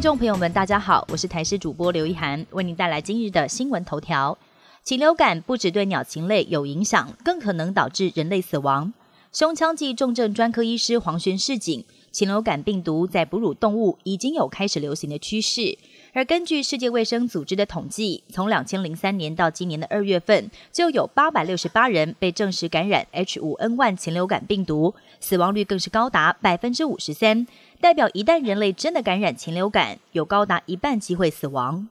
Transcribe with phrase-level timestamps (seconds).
[0.00, 4.38] 听众朋友们，大家好，我是台视主播刘一涵，为您带来今日的新闻头条。
[4.82, 8.94] 禽流感不只对鸟禽类有影响，更可能导致人类死亡。
[9.30, 15.78] 胸腔暨重症专科医师黄璇示警，禽流感病毒在哺乳动物已经有开始流行的趋势。
[16.12, 27.46] 而根据世界卫生组织的统计，从两千零三年到今年的二月份，就有八百六十八人被证实感染 H5N1 禽流感病毒，死亡率更是高达百分之五十三，
[27.80, 31.88] 代表一旦人类真的感染禽流感，有高达一半机会死亡。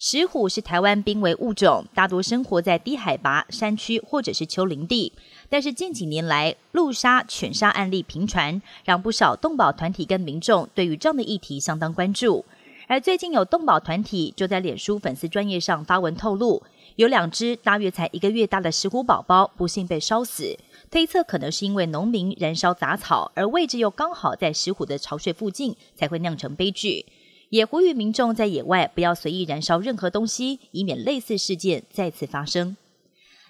[0.00, 5.12] 石虎是台湾濒危物种，大多生活在低海拔山区或者是丘陵地，
[5.48, 12.44] 但是近几年来，路杀、犬杀案例频传，让不少动保团体跟民众对于这样的议题相当关注。
[12.86, 16.62] 而最近有动保团体就在脸书粉丝专业上发文透露，
[16.94, 20.56] 有两只大约才一个月大的石虎宝宝不幸被烧死，
[20.92, 27.04] 推测可能是因为农民燃烧杂草，而位置又刚好在石虎的巢穴附近，才会酿成悲剧。
[27.50, 32.76] 也呼吁民众在野外不要随意燃烧任何东西，以免类似事件再次发生。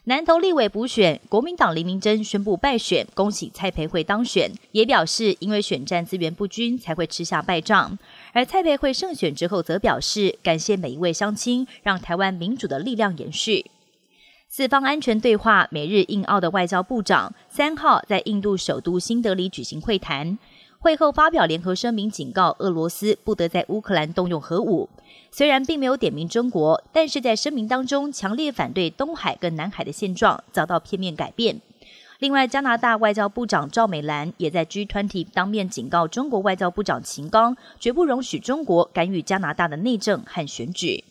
[0.05, 7.99] 南投立委补选，国民党林明珍宣布败选，恭喜蔡培慧当选，也表示因为选战资源不均才会吃下败仗。
[8.33, 13.67] 而蔡培慧胜选之后，则表示感谢每一位乡亲，让台湾民主的力量延续。
[14.49, 20.39] 四方安全对话，美日印澳的外交部长三号在印度首都新德里举行会谈。
[20.81, 24.89] 会后发表联合声明，警告俄罗斯不得在乌克兰动用核武。
[25.33, 31.61] 虽然并没有点名中国，但是在声明当中强烈反对东海跟南海的现状遭到片面改变。
[32.21, 41.05] 另外，加拿大外交部长赵美兰也在 G20 当面警告中国外交部长秦刚，绝不容许中国干预加拿大的内政和选举。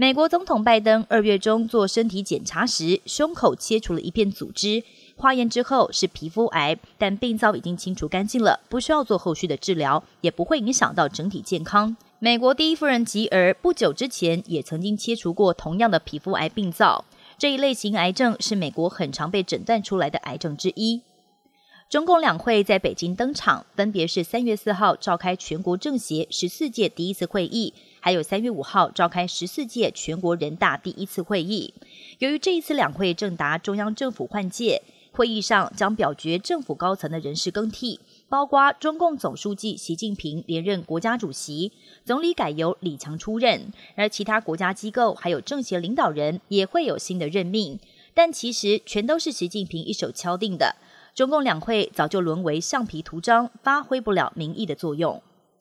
[0.00, 4.84] 美国总统拜登二月中做身体检查时，胸口切除了一片组织。
[5.16, 11.96] 化验之后是皮肤癌，但病灶已经清除干净了，不需要做后续的治疗，也不会影响到整体健康。
[12.20, 17.04] 美国第一夫人吉尔不久之前也曾经切除过同样的皮肤癌病灶。
[17.36, 21.02] 这一类型癌症是美国很常被诊断出来的癌症之一。
[21.90, 27.72] 中共两会在北京登场，分别是三月四号召开全国政协十四届第一次会议，
[28.08, 31.74] 还有三月五号召开十四届全国人大第一次会议。
[32.20, 34.80] 由于这一次两会正达中央政府换届。
[35.12, 41.70] 会议上将表决政府高层的人事更替，包括中共总书记习近平连任国家主席，
[42.02, 47.78] 总理改由李强出任，而其他国家机构还有政协领导人也会有新的任命，
[48.14, 50.76] 但其实全都是习近平一手敲定的。
[51.14, 55.20] 中共两会早就沦为橡皮图章，发挥不了民意的作用。